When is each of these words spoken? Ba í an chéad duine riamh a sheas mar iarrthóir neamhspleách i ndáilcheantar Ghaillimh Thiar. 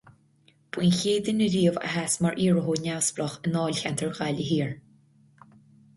Ba 0.77 0.85
í 0.85 0.85
an 0.87 0.95
chéad 0.99 1.27
duine 1.27 1.49
riamh 1.55 1.77
a 1.83 1.91
sheas 1.95 2.15
mar 2.27 2.39
iarrthóir 2.45 2.81
neamhspleách 2.87 3.37
i 3.39 3.53
ndáilcheantar 3.55 4.17
Ghaillimh 4.21 4.51
Thiar. 4.53 4.77